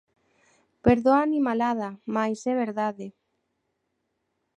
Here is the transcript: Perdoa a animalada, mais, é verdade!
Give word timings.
Perdoa 0.85 1.15
a 1.19 1.25
animalada, 1.29 1.89
mais, 2.15 2.39
é 2.51 2.53
verdade! 2.65 3.05